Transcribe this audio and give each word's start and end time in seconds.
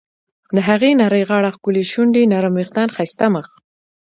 د 0.55 0.57
هغې 0.67 0.91
نرۍ 1.01 1.23
غاړه، 1.29 1.49
ښکلې 1.55 1.83
شونډې، 1.91 2.23
نرم 2.31 2.53
ویښتان، 2.55 2.89
ښایسته 2.95 3.25
مخ.. 3.35 3.47